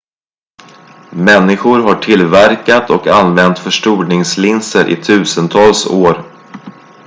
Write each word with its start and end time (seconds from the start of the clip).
människor 1.11 1.79
har 1.79 1.95
tillverkat 2.01 2.89
och 2.89 3.07
använt 3.07 3.59
förstoringslinser 3.59 4.89
i 4.89 4.95
tusentals 5.03 5.85
år 5.87 6.23